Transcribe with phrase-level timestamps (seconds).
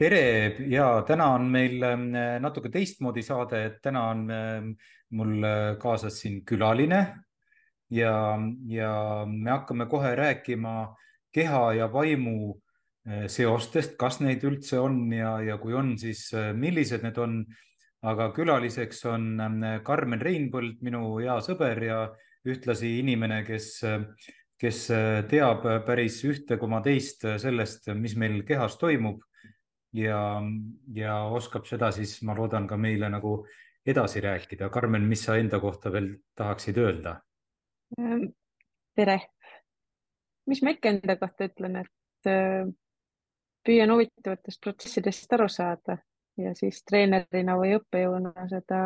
[0.00, 2.06] tere ja täna on meil ähm,
[2.40, 4.70] natuke teistmoodi saade, et täna on ähm,
[5.16, 7.00] mul äh, kaasas siin külaline
[7.92, 8.14] ja,
[8.70, 8.94] ja
[9.28, 10.94] me hakkame kohe rääkima
[11.34, 16.54] keha ja vaimu äh, seostest, kas neid üldse on ja, ja kui on, siis äh,
[16.56, 17.44] millised need on.
[18.00, 21.98] aga külaliseks on ähm, Karmen Reinpõld, minu hea sõber ja
[22.48, 23.82] ühtlasi inimene, kes,
[24.56, 24.78] kes
[25.28, 29.20] teab päris ühte koma teist sellest, mis meil kehas toimub
[29.92, 30.42] ja,
[30.94, 33.40] ja oskab seda siis, ma loodan, ka meile nagu
[33.86, 34.68] edasi rääkida.
[34.70, 37.20] Karmen, mis sa enda kohta veel tahaksid öelda?
[37.98, 38.30] Ähm,
[38.96, 39.20] tere.
[40.46, 42.66] mis ma ikka enda kohta ütlen, et äh,
[43.66, 45.98] püüan huvitavatest protsessidest aru saada
[46.40, 48.80] ja siis treenerina või õppejõuna seda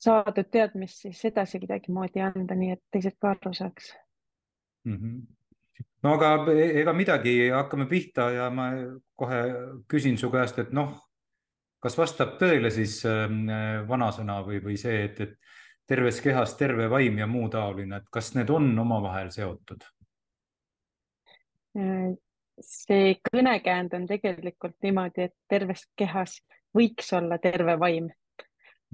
[0.00, 3.92] saadud teadmist siis edasi kuidagimoodi anda, nii et teised ka aru saaks
[4.84, 4.96] mm.
[4.96, 5.39] -hmm
[6.02, 8.70] no aga ega midagi, hakkame pihta ja ma
[9.16, 9.40] kohe
[9.90, 10.94] küsin su käest, et noh,
[11.80, 13.46] kas vastab tõele siis ähm,
[13.88, 15.36] vanasõna või, või see, et, et
[15.90, 19.86] terves kehas terve vaim ja muu taoline, et kas need on omavahel seotud?
[22.60, 26.40] see kõnekäänd on tegelikult niimoodi, et terves kehas
[26.76, 28.12] võiks olla terve vaim mm,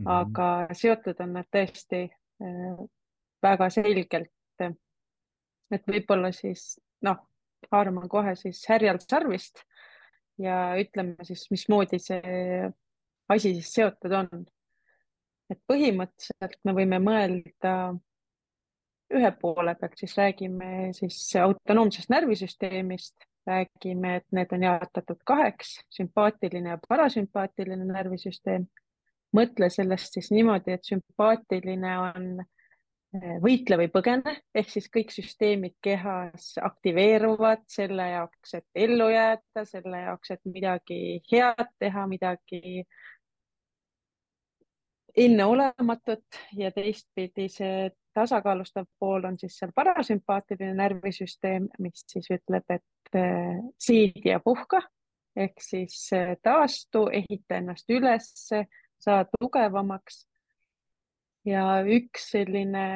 [0.05, 0.11] -hmm.
[0.13, 2.85] aga seotud on nad tõesti äh,
[3.43, 4.36] väga selgelt
[5.71, 7.23] et võib-olla siis noh,
[7.73, 9.63] haarame kohe siis härjal sarvist
[10.39, 12.69] ja ütleme siis, mismoodi see
[13.29, 14.47] asi siis seotud on.
[15.51, 17.73] et põhimõtteliselt me võime mõelda
[19.15, 23.15] ühe poole pealt, siis räägime siis autonoomsest närvisüsteemist,
[23.47, 28.67] räägime, et need on jaotatud kaheks, sümpaatiline ja parasümpaatiline närvisüsteem.
[29.37, 32.45] mõtle sellest siis niimoodi, et sümpaatiline on
[33.43, 40.01] võitle või põgene ehk siis kõik süsteemid kehas aktiveeruvad selle jaoks, et ellu jääda, selle
[40.07, 40.99] jaoks, et midagi
[41.31, 42.85] head teha, midagi
[45.17, 53.17] enneolematut ja teistpidi see tasakaalustav pool on siis seal parasümpaatiline närvisüsteem, mis siis ütleb, et
[53.17, 54.83] äh, siidi ja puhka
[55.37, 58.65] ehk siis äh, taastu, ehita ennast ülesse,
[59.01, 60.25] saa tugevamaks
[61.47, 62.87] ja üks selline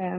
[0.00, 0.18] äh,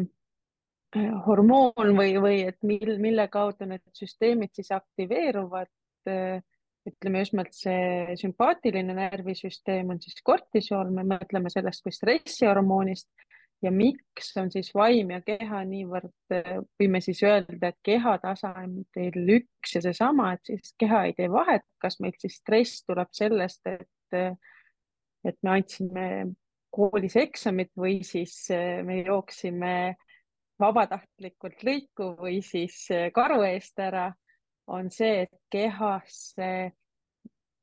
[0.96, 5.72] äh, hormoon või, või et mil, mille kaudu need süsteemid siis aktiveeruvad
[6.10, 6.42] äh,.
[6.84, 13.08] ütleme just nimelt see sümpaatiline närvisüsteem on siis kortisool, me mõtleme sellest kui stressihormoonist
[13.64, 19.36] ja miks on siis vaim ja keha niivõrd, äh, võime siis öelda, et keha tasandil
[19.38, 23.62] üks ja seesama, et siis keha ei tee vahet, kas meil siis stress tuleb sellest,
[23.70, 24.36] et, äh,
[25.24, 26.08] et me andsime
[26.74, 29.74] koolis eksamit või siis eh, me jooksime
[30.62, 34.10] vabatahtlikult lõiku või siis eh, karu eest ära,
[34.74, 36.50] on see, et kehasse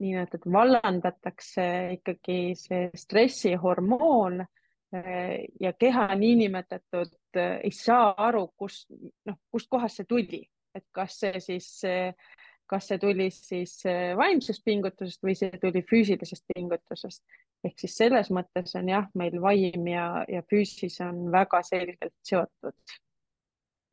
[0.00, 1.66] niinimetatud vallandatakse
[1.96, 8.88] ikkagi see stressihormoon eh, ja keha niinimetatud ei saa aru, kust,
[9.26, 10.44] noh, kustkohast see tuli,
[10.74, 11.68] et kas see siis,
[12.70, 13.80] kas see tuli siis
[14.16, 17.24] vaimsest pingutusest või see tuli füüsilisest pingutusest
[17.66, 22.96] ehk siis selles mõttes on jah, meil vaim ja, ja füüsis on väga selgelt seotud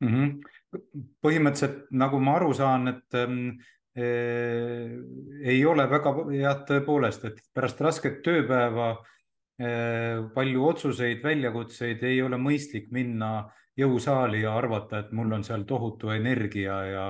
[0.04, 0.08] mm.
[0.08, 0.80] -hmm.
[1.24, 3.58] põhimõtteliselt nagu ma aru saan, et ähm,
[3.98, 4.96] äh,
[5.44, 12.40] ei ole väga jah, tõepoolest, et pärast rasket tööpäeva äh, palju otsuseid, väljakutseid ei ole
[12.40, 17.04] mõistlik minna jõusaali ja arvata, et mul on seal tohutu energia ja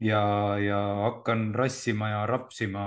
[0.00, 0.22] ja,
[0.58, 2.84] ja hakkan rassima ja rapsima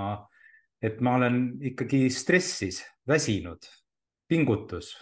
[0.84, 3.64] et ma olen ikkagi stressis, väsinud,
[4.28, 4.92] pingutus.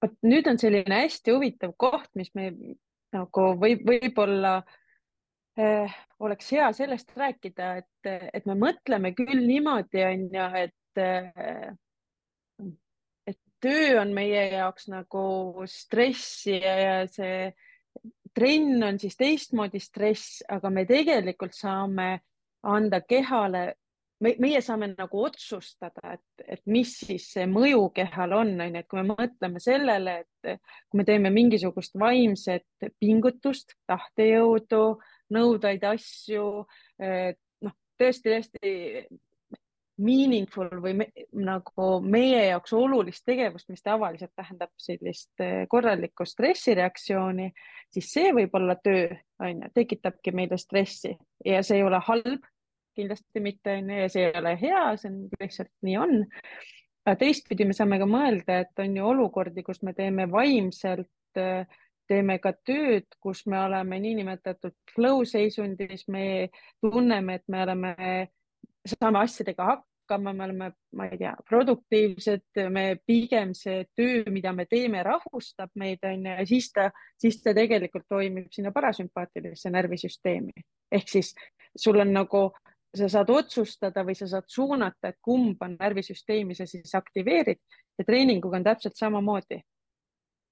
[0.00, 2.52] Vot nüüd on selline hästi huvitav koht, mis me
[3.12, 4.60] nagu võib, võib-olla
[5.58, 11.74] eh, oleks hea sellest rääkida, et, et me mõtleme küll niimoodi, on ju, et eh,
[13.28, 15.24] et töö on meie jaoks nagu
[15.68, 17.50] stress ja, ja see
[18.34, 22.10] trenn on siis teistmoodi stress, aga me tegelikult saame
[22.62, 23.64] anda kehale
[24.20, 28.82] me, meie saame nagu otsustada, et, et mis siis see mõju kehal on, on ju,
[28.82, 30.60] et kui me mõtleme sellele, et
[30.90, 34.84] kui me teeme mingisugust vaimset pingutust, tahtejõudu,
[35.36, 36.46] nõudaid asju,
[37.00, 39.06] noh, tõesti-tõesti
[40.00, 41.06] meaningful või me,
[41.36, 47.50] nagu meie jaoks olulist tegevust, mis tavaliselt tähendab sellist eh, korralikku stressireaktsiooni,
[47.92, 49.08] siis see võib olla töö,
[49.42, 51.12] on ju, tekitabki meile stressi
[51.44, 52.48] ja see ei ole halb,
[52.96, 56.16] kindlasti mitte, on ju, ja see ei ole hea, see on lihtsalt nii on.
[57.06, 61.78] aga teistpidi me saame ka mõelda, et on ju olukordi, kus me teeme vaimselt, eh,
[62.10, 66.50] teeme ka tööd, kus me oleme niinimetatud flow seisundis, me
[66.82, 67.94] tunneme, et me oleme
[68.88, 74.52] saame asjadega hakkama hakkama, me oleme, ma ei tea, produktiivsed, me pigem see töö, mida
[74.52, 76.90] me teeme, rahustab meid, on ju, ja siis ta,
[77.20, 80.52] siis ta tegelikult toimib sinna parasümpaatilisse närvisüsteemi.
[80.92, 81.34] ehk siis
[81.76, 82.50] sul on nagu,
[82.96, 87.60] sa saad otsustada või sa saad suunata, et kumba närvisüsteemi sa siis aktiveerid
[87.98, 89.62] ja treeninguga on täpselt samamoodi.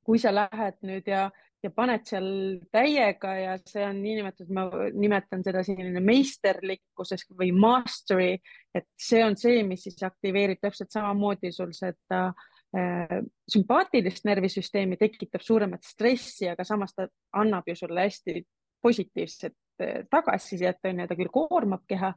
[0.08, 1.30] kui sa lähed nüüd ja
[1.62, 2.28] ja paned seal
[2.72, 8.36] täiega ja see on niinimetatud, ma nimetan seda selline meisterlikkuses või mastery,
[8.74, 13.18] et see on see, mis siis aktiveerib täpselt samamoodi sul seda äh,
[13.50, 17.08] sümpaatilist närvisüsteemi, tekitab suuremat stressi, aga samas ta
[17.40, 18.42] annab ju sulle hästi
[18.82, 22.12] positiivset äh, tagasisidet, on ju, ta küll koormab keha,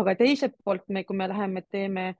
[0.00, 2.14] aga teiselt poolt me, kui me läheme, teeme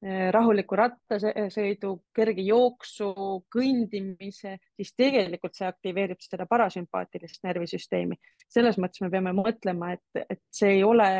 [0.00, 3.10] rahuliku rattasõidu, kerge jooksu,
[3.52, 8.16] kõndimise, siis tegelikult see aktiveerib seda parasümpaatilist närvisüsteemi.
[8.48, 11.10] selles mõttes me peame mõtlema, et, et see ei ole,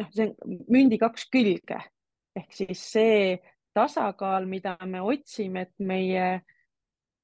[0.00, 1.82] noh, see on mündi kaks külge
[2.36, 3.36] ehk siis see
[3.74, 6.59] tasakaal, mida me otsime, et meie äh,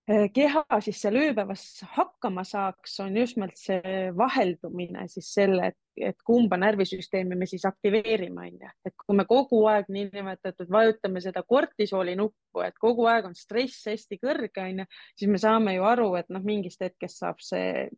[0.06, 1.64] keha siis seal ööpäevas
[1.96, 8.46] hakkama saaks, on just nimelt see vaheldumine siis selle, et, kumba närvisüsteemi me siis aktiveerime,
[8.46, 8.70] onju.
[8.86, 13.88] et kui me kogu aeg niinimetatud vajutame seda kortisooli nuppu, et kogu aeg on stress
[13.90, 14.86] hästi kõrge, onju,
[15.18, 17.88] siis me saame ju aru, et noh, mingist hetkest saab see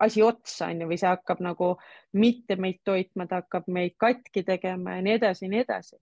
[0.00, 1.74] asi otsa, onju, või see hakkab nagu
[2.18, 6.00] mitte meid toitma, ta hakkab meid katki tegema ja nii edasi ja nii edasi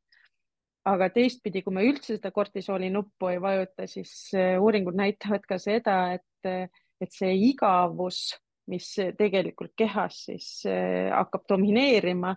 [0.88, 5.58] aga teistpidi, kui me üldse seda kortisooli nuppu ei vajuta, siis äh, uuringud näitavad ka
[5.62, 6.70] seda, et,
[7.00, 8.32] et see igavus,
[8.68, 12.34] mis tegelikult kehas siis äh, hakkab domineerima,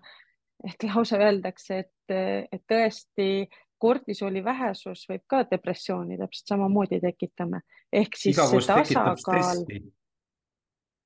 [0.67, 2.15] et lausa öeldakse, et,
[2.51, 3.47] et tõesti
[3.81, 7.61] kortisooli vähesus võib ka depressiooni täpselt samamoodi tekitama.
[7.91, 9.63] ehk siis igavus see tasakaal.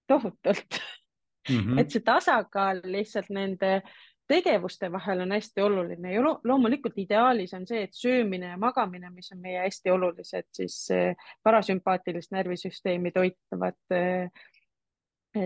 [0.07, 0.79] tohutult
[1.49, 1.79] mm, -hmm.
[1.79, 3.81] et see tasakaal lihtsalt nende
[4.27, 9.31] tegevuste vahel on hästi oluline ja loomulikult ideaalis on see, et söömine ja magamine, mis
[9.35, 10.79] on meie hästi olulised, siis
[11.43, 14.29] parasümpaatilist närvisüsteemi toitavad eh,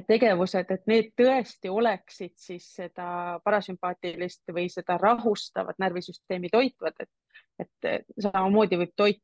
[0.07, 8.15] tegevused, et need tõesti oleksid siis seda parasümpaatilist või seda rahustavat närvisüsteemi toitvad, et, et
[8.21, 9.21] samamoodi võib toit,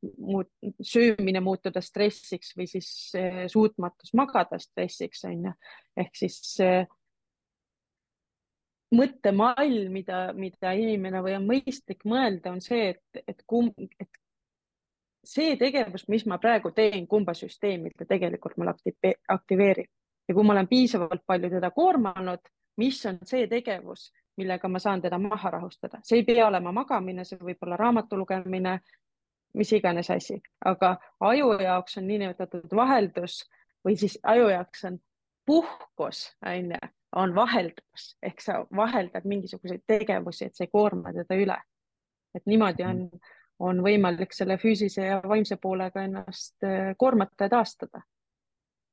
[0.82, 5.56] söömine muutuda stressiks või siis eh, suutmatus magada stressiks on ju,
[6.02, 6.88] ehk siis eh,
[8.96, 14.22] mõttemall, mida, mida inimene või on mõistlik mõelda, on see, et, et kumb, et
[15.26, 19.90] see tegevus, mis ma praegu teen, kumba süsteemi ta tegelikult mul aktiveerib.
[20.26, 22.48] Ja kui ma olen piisavalt palju teda koormanud,
[22.82, 27.24] mis on see tegevus, millega ma saan teda maha rahustada, see ei pea olema magamine,
[27.26, 28.80] see võib olla raamatu lugemine,
[29.56, 33.44] mis iganes asi, aga aju jaoks on niinimetatud vaheldus
[33.86, 35.00] või siis aju jaoks on
[35.46, 36.82] puhkus, onju
[37.16, 41.58] on vaheldus ehk sa vaheldad mingisuguseid tegevusi, et sa ei koorma teda üle.
[42.36, 43.06] et niimoodi on,
[43.64, 48.02] on võimalik selle füüsilise ja vaimse poolega ennast äh, koormata ja taastada.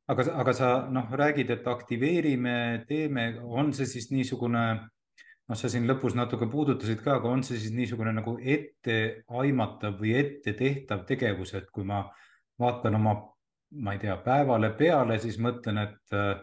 [0.09, 4.65] aga, aga sa noh, räägid, et aktiveerime, teeme, on see siis niisugune,
[5.49, 10.15] noh, sa siin lõpus natuke puudutasid ka, aga on see siis niisugune nagu etteaimatav või
[10.21, 12.05] ette tehtav tegevus, et kui ma
[12.63, 13.17] vaatan oma,
[13.83, 16.37] ma ei tea, päevale peale, siis mõtlen, et äh,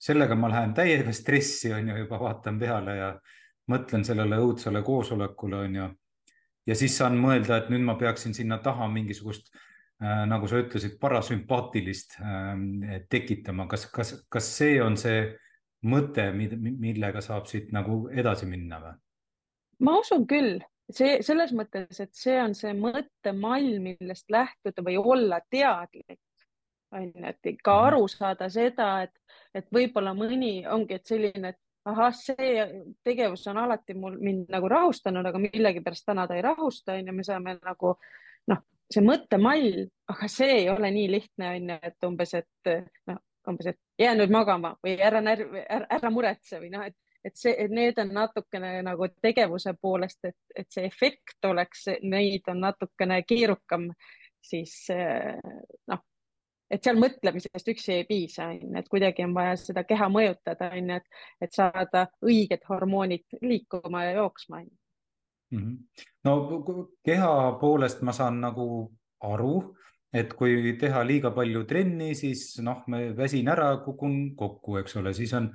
[0.00, 3.10] sellega ma lähen täiega stressi, on ju, juba vaatan peale ja
[3.70, 5.88] mõtlen sellele õudsale koosolekule, on ju.
[6.66, 10.96] ja siis saan mõelda, et nüüd ma peaksin sinna taha mingisugust äh,, nagu sa ütlesid,
[11.00, 13.68] parasümpaatilist äh, tekitama.
[13.68, 15.22] kas, kas, kas see on see
[15.84, 18.96] mõte, millega saab siit nagu edasi minna või?
[19.80, 20.58] ma usun küll,
[20.92, 26.20] see selles mõttes, et see on see mõttemall, millest lähtuda või olla teadlik
[26.92, 27.86] on ju, et ikka mhm.
[27.86, 29.14] aru saada seda, et,
[29.54, 32.64] et võib-olla mõni ongi, et selline, et ahah, see
[33.06, 37.16] tegevus on alati mul mind nagu rahustanud, aga millegipärast täna ta ei rahusta, on ju,
[37.16, 37.94] me saame nagu
[38.52, 42.72] noh, see mõttemall, aga see ei ole nii lihtne, on ju, et umbes, et
[43.10, 47.36] noh, umbes, et jää nüüd magama või ära närv, ära, muretse või noh, et, et
[47.36, 52.62] see, et need on natukene nagu tegevuse poolest, et, et see efekt oleks, neid on
[52.68, 53.90] natukene keerukam
[54.40, 56.04] siis noh
[56.70, 61.00] et seal mõtlemisest üksi ei piisa, onju, et kuidagi on vaja seda keha mõjutada, onju,
[61.00, 64.64] et, et saada õiged hormoonid liikuma ja jooksma.
[65.50, 65.76] Mhm.
[66.24, 66.34] no
[67.02, 68.66] keha poolest ma saan nagu
[69.26, 69.74] aru,
[70.14, 75.14] et kui teha liiga palju trenni, siis noh, ma väsin ära, kukun kokku, eks ole,
[75.14, 75.50] siis on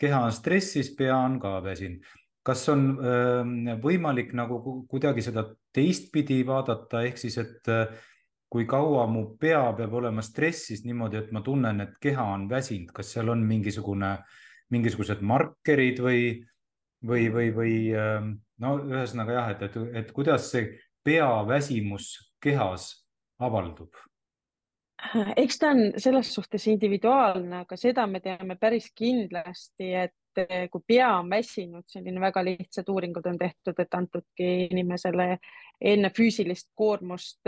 [0.00, 2.06] keha on stressis, pea on ka väsinud.
[2.42, 5.42] kas on öö, võimalik nagu kuidagi seda
[5.76, 7.68] teistpidi vaadata, ehk siis, et
[8.50, 12.90] kui kaua mu pea peab olema stressis niimoodi, et ma tunnen, et keha on väsinud,
[12.94, 14.16] kas seal on mingisugune,
[14.74, 16.22] mingisugused markerid või,
[17.06, 17.74] või, või, või
[18.60, 20.66] no ühesõnaga jah, et, et, et kuidas see
[21.06, 22.92] peaväsimus kehas
[23.38, 23.94] avaldub?
[25.40, 30.12] eks ta on selles suhtes individuaalne, aga seda me teame päris kindlasti, et
[30.70, 35.38] kui pea on väsinud, selline väga lihtsad uuringud on tehtud, et antudki inimesele
[35.80, 37.40] enne füüsilist koormust,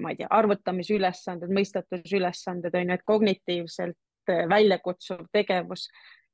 [0.00, 5.88] ma ei tea, arvutamisülesanded, mõistatusülesanded on ju, et kognitiivselt väljakutsuv tegevus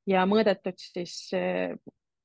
[0.07, 1.31] ja mõõdetud siis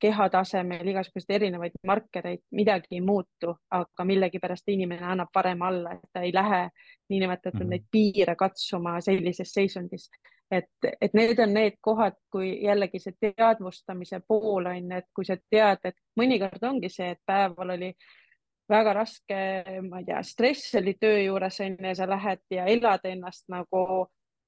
[0.02, 6.10] keha tasemel igasuguseid erinevaid markereid, midagi ei muutu, aga millegipärast inimene annab varem alla, et
[6.12, 6.62] ta ei lähe
[7.12, 7.74] niinimetatud -hmm.
[7.76, 10.10] neid piire katsuma sellises seisundis.
[10.52, 15.38] Et, et need on need kohad, kui jällegi see teadvustamise pool on, et kui sa
[15.40, 17.92] tead, et mõnikord ongi see, et päeval oli
[18.72, 19.38] väga raske,
[19.88, 23.86] ma ei tea, stress oli töö juures on ju sa lähed ja elad ennast nagu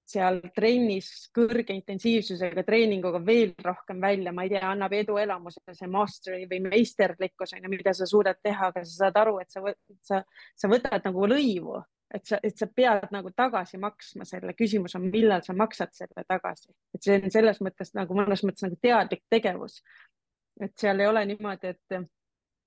[0.04, 6.44] seal trennis kõrge intensiivsusega treeninguga veel rohkem välja, ma ei tea, annab eduelamuse, see mastery
[6.50, 9.64] või meisterlikkus on ju, mida sa suudad teha, aga sa saad aru, et sa,
[10.04, 10.20] sa,
[10.60, 11.80] sa võtad nagu lõivu,
[12.14, 16.24] et sa, et sa pead nagu tagasi maksma selle, küsimus on, millal sa maksad selle
[16.28, 19.82] tagasi, et see on selles mõttes nagu mõnes mõttes nagu teadlik tegevus.
[20.62, 22.04] et seal ei ole niimoodi, et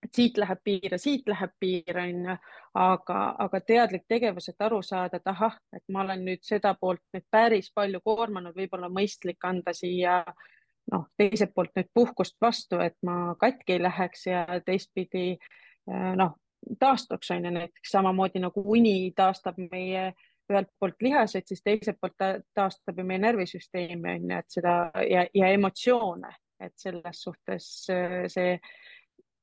[0.03, 2.35] et siit läheb piir ja siit läheb piir, on ju,
[2.77, 7.01] aga, aga teadlik tegevus, et aru saada, et ahah, et ma olen nüüd seda poolt
[7.15, 10.19] nüüd päris palju koormanud, võib-olla mõistlik anda siia
[10.93, 15.25] noh, teiselt poolt nüüd puhkust vastu, et ma katki ei läheks ja teistpidi
[15.87, 16.37] noh,
[16.79, 20.13] taastuks on ju näiteks samamoodi nagu uni taastab meie
[20.51, 24.75] ühelt poolt lihased, siis teiselt poolt ta taastab ju meie närvisüsteemi on ju, et seda
[25.09, 26.31] ja, ja emotsioone,
[26.63, 28.55] et selles suhtes eh, see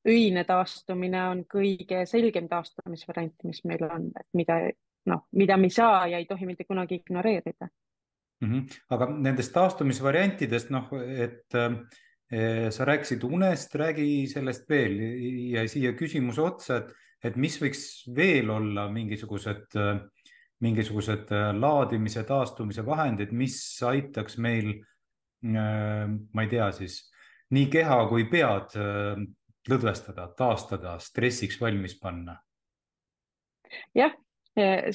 [0.08, 4.58] öine taastumine on kõige selgem taastumisvariant, mis meil on, et mida
[5.10, 7.68] noh, mida me ei saa ja ei tohi mitte kunagi ignoreerida
[8.40, 8.50] mm.
[8.50, 8.80] -hmm.
[8.90, 11.78] aga nendest taastumisvariantidest, noh, et äh,
[12.74, 14.96] sa rääkisid unest, räägi sellest veel
[15.52, 16.94] ja siia küsimuse otsa, et,
[17.30, 17.84] et mis võiks
[18.16, 19.78] veel olla mingisugused
[20.64, 27.02] mingisugused äh, laadimise, taastumise vahendid, mis aitaks meil äh,, ma ei tea siis,
[27.54, 28.76] nii keha kui pead
[29.70, 32.36] lõdvestada, taastada, stressiks valmis panna?
[33.96, 34.12] jah,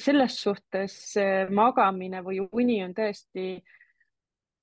[0.00, 3.58] selles suhtes eh, magamine või uni on tõesti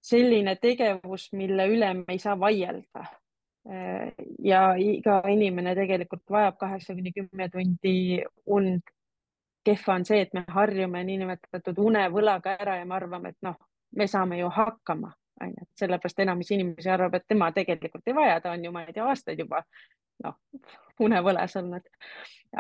[0.08, 3.06] selline tegevus, mille üle me ei saa vaielda.
[4.48, 8.82] Ja iga inimene tegelikult vajab kaheksa kuni kümme tundi und.
[9.68, 13.58] kehva on see, et me harjume niinimetatud unevõlaga ära ja me arvame, et noh,
[14.00, 15.10] me saame ju hakkama,
[15.44, 18.86] onju, et sellepärast enamus inimesi arvab, et tema tegelikult ei vaja, ta on ju, ma
[18.86, 19.60] ei tea, aastaid juba
[20.24, 20.38] noh,
[21.04, 21.90] unevõles olnud.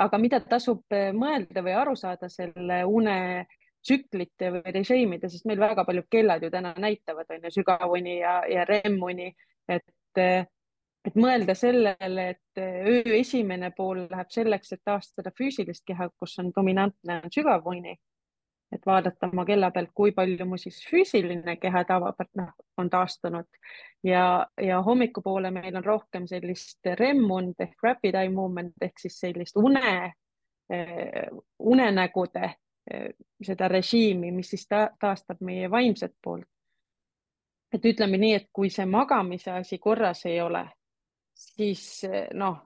[0.05, 0.83] aga mida tasub
[1.15, 3.17] mõelda või aru saada selle une
[3.87, 8.41] tsüklite või režiimide, sest meil väga paljud kellad ju täna näitavad, on ju, sügavuni ja,
[8.49, 9.29] ja REM-uni,
[9.69, 10.43] et, eh,
[11.07, 16.37] et mõelda sellele, et eh, öö esimene pool läheb selleks, et taastada füüsilist keha, kus
[16.43, 17.97] on dominantne on sügavuni.
[18.75, 23.47] Et vaadata oma kella pealt, kui palju mu siis füüsiline keha tavapärt noh, on taastunud.
[24.03, 29.55] Ja, ja hommikupoole meil on rohkem sellist REM-und ehk rapid eye movement ehk siis sellist
[29.55, 30.11] une
[30.67, 31.29] äh,,
[31.59, 32.51] unenägude
[33.43, 36.47] seda režiimi, mis siis ta, taastab meie vaimset poolt.
[37.73, 40.63] et ütleme nii, et kui see magamise asi korras ei ole,
[41.35, 42.61] siis noh,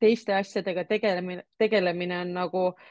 [0.00, 2.84] teiste asjadega tegelemine, tegelemine on nagu äh,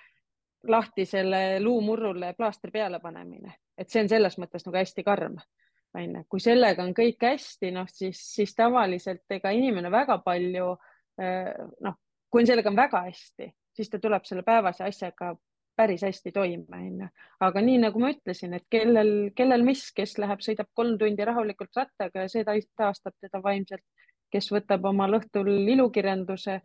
[0.67, 5.37] lahtisele luumurrule plaastri peale panemine, et see on selles mõttes nagu hästi karm
[5.99, 10.73] onju, kui sellega on kõik hästi, noh siis, siis tavaliselt ega inimene väga palju
[11.21, 11.53] eh,
[11.85, 11.95] noh,
[12.29, 15.33] kui sellega on väga hästi, siis ta tuleb selle päevase asjaga
[15.79, 17.07] päris hästi toime, onju.
[17.45, 21.79] aga nii nagu ma ütlesin, et kellel, kellel mis, kes läheb, sõidab kolm tundi rahulikult
[21.79, 23.85] rattaga ja see taastab teda vaimselt,
[24.33, 26.59] kes võtab omal õhtul ilukirjanduse,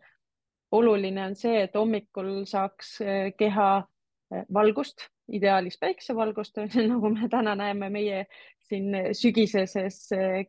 [0.75, 6.59] oluline on see, et hommikul saaks eh, keha eh, valgust, ideaalis päiksevalgust,
[6.91, 8.25] nagu me täna näeme meie
[8.67, 10.41] siin sügiseses eh,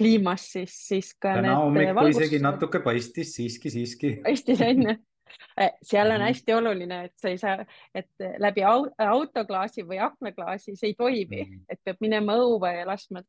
[0.00, 1.36] kliimas, siis, siis ka.
[1.42, 4.16] täna hommikul isegi natuke paistis siiski, siiski.
[4.24, 5.02] paistis on ju
[5.82, 6.26] seal on Mhm.
[6.28, 7.64] hästi oluline, et sa ei saa,
[7.94, 11.60] et läbi au- autoklaasi või aknaklaasi see ei toimi Mhm.
[11.68, 13.22] et peab minema õue ja laskma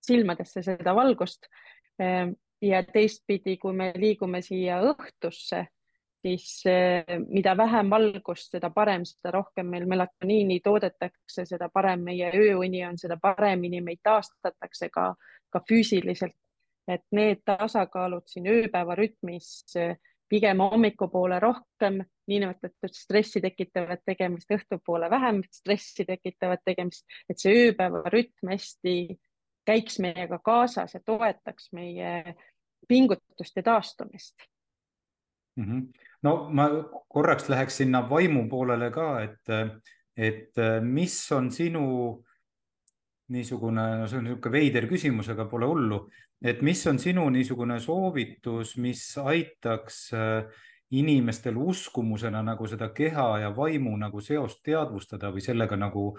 [0.00, 1.46] silmadesse seda valgust.
[2.62, 5.66] ja teistpidi, kui me liigume siia õhtusse,
[6.22, 12.30] siis eh, mida vähem valgust, seda parem, seda rohkem meil melatoniini toodetakse, seda parem meie
[12.32, 15.14] ööuni on, seda paremini meid taastatakse ka,
[15.52, 16.34] ka füüsiliselt.
[16.88, 19.96] et need tasakaalud siin ööpäeva rütmis eh,
[20.28, 28.02] pigem hommikupoole rohkem niinimetatud stressi tekitavat tegemist, õhtupoole vähem stressi tekitavat tegemist, et see ööpäeva
[28.12, 28.96] rütm hästi
[29.68, 32.34] käiks meiega kaasas ja toetaks meie
[32.88, 34.36] pingutuste taastumist.
[35.56, 35.80] Mhm.
[36.22, 36.66] no ma
[37.08, 39.76] korraks läheks sinna vaimu poolele ka, et,
[40.16, 41.84] et mis on sinu
[43.30, 46.00] niisugune, no see on niisugune veider küsimus, aga pole hullu,
[46.44, 50.62] et mis on sinu niisugune soovitus, mis aitaks äh,
[50.94, 56.10] inimestel uskumusena nagu seda keha ja vaimu nagu seost teadvustada või sellega nagu,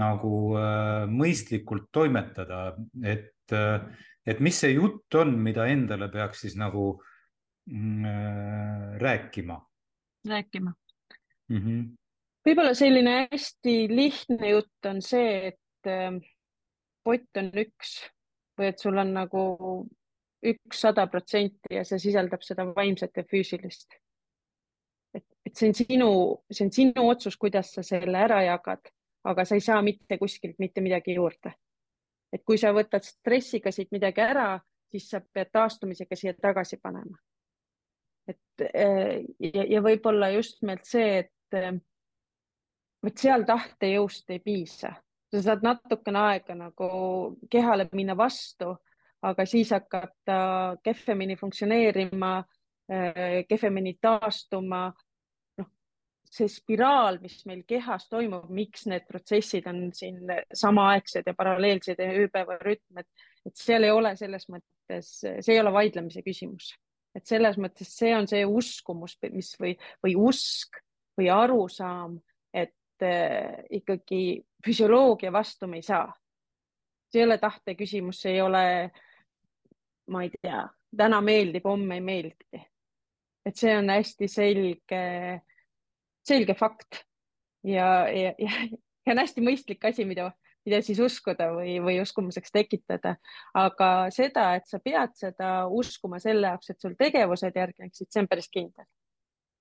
[0.00, 2.70] nagu äh, mõistlikult toimetada,
[3.04, 3.84] et äh,,
[4.26, 6.96] et mis see jutt on, mida endale peaks siis nagu
[7.70, 9.60] mm, rääkima?
[10.26, 11.60] rääkima mm.
[11.60, 11.84] -hmm.
[12.48, 15.92] võib-olla selline hästi lihtne jutt on see, et
[17.04, 18.00] pott on üks
[18.58, 19.42] või et sul on nagu
[20.46, 23.96] üks sada protsenti ja see sisaldab seda vaimset ja füüsilist.
[25.14, 26.10] et, et see on sinu,
[26.50, 28.90] see on sinu otsus, kuidas sa selle ära jagad,
[29.24, 31.54] aga sa ei saa mitte kuskilt mitte midagi juurde.
[32.32, 34.60] et kui sa võtad stressiga siit midagi ära,
[34.90, 37.18] siis sa pead taastumisega siia tagasi panema.
[38.28, 38.68] et
[39.40, 41.82] ja, ja võib-olla just nimelt see, et
[43.02, 44.92] vot seal tahtejõust ei piisa
[45.32, 46.88] sa saad natukene aega nagu
[47.50, 48.72] kehale minna vastu,
[49.26, 50.38] aga siis hakkab ta
[50.84, 52.38] kehvemini funktsioneerima,
[52.92, 54.92] äh, kehvemini taastuma.
[55.58, 55.68] noh,
[56.30, 60.20] see spiraal, mis meil kehas toimub, miks need protsessid on siin
[60.54, 65.72] samaaegsed ja paralleelsed ja ööpäevarütm, et, et seal ei ole selles mõttes, see ei ole
[65.72, 66.74] vaidlemise küsimus,
[67.16, 70.82] et selles mõttes see on see uskumus, mis või, või usk
[71.16, 72.18] või arusaam,
[73.70, 76.12] ikkagi füsioloogia vastu me ei saa.
[77.06, 78.90] see ei ole tahte küsimus, see ei ole,
[80.10, 80.64] ma ei tea,
[80.96, 82.62] täna meeldib, homme ei meeldi.
[83.46, 85.02] et see on hästi selge,
[86.26, 87.04] selge fakt
[87.64, 88.50] ja, ja, ja,
[89.06, 90.32] ja on hästi mõistlik asi, mida,
[90.66, 93.16] mida siis uskuda või, või uskumuseks tekitada.
[93.54, 98.30] aga seda, et sa pead seda uskuma selle jaoks, et sul tegevused järgneksid, see on
[98.30, 98.86] päris kindel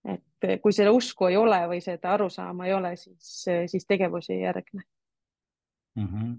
[0.06, 4.44] et kui seda usku ei ole või seda arusaama ei ole, siis, siis tegevusi ei
[4.44, 4.84] järgne
[5.96, 6.08] mm.
[6.08, 6.36] -hmm.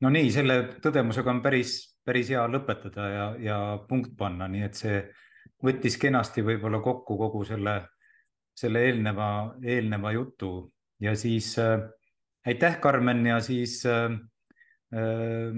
[0.00, 3.58] no nii, selle tõdemusega on päris, päris hea lõpetada ja, ja
[3.88, 5.02] punkt panna, nii et see
[5.64, 7.76] võttis kenasti võib-olla kokku kogu selle,
[8.56, 9.30] selle eelneva,
[9.62, 11.80] eelneva jutu ja siis äh,
[12.46, 14.12] aitäh, Karmen, ja siis äh,
[14.94, 15.54] äh,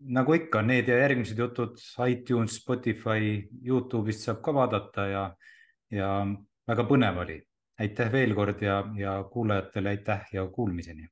[0.00, 5.26] nagu ikka, need ja järgmised jutud iTunes, Spotify, Youtube'ist saab ka vaadata ja
[5.90, 6.08] ja
[6.68, 7.42] väga põnev oli.
[7.78, 11.08] aitäh veel kord ja, ja kuulajatele aitäh ja kuulmiseni